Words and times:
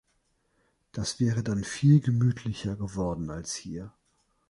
Das 0.93 1.19
wäre 1.19 1.43
dann 1.43 1.63
viel 1.63 1.99
gemütlicher 1.99 2.75
geworden 2.75 3.29
als 3.29 3.53
hier. 3.53 3.93